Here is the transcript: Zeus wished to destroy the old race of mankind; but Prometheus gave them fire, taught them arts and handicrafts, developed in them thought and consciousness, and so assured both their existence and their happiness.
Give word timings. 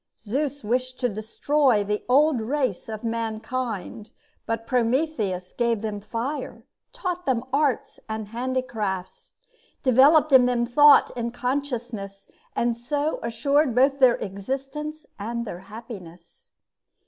Zeus 0.19 0.63
wished 0.63 0.99
to 1.01 1.09
destroy 1.09 1.83
the 1.83 2.03
old 2.09 2.41
race 2.41 2.89
of 2.89 3.03
mankind; 3.03 4.09
but 4.47 4.65
Prometheus 4.65 5.51
gave 5.51 5.83
them 5.83 5.99
fire, 6.01 6.63
taught 6.91 7.27
them 7.27 7.43
arts 7.53 7.99
and 8.09 8.29
handicrafts, 8.29 9.35
developed 9.83 10.31
in 10.31 10.47
them 10.47 10.65
thought 10.65 11.11
and 11.15 11.31
consciousness, 11.31 12.27
and 12.55 12.75
so 12.75 13.19
assured 13.21 13.75
both 13.75 13.99
their 13.99 14.15
existence 14.15 15.05
and 15.19 15.45
their 15.45 15.59
happiness. 15.59 16.49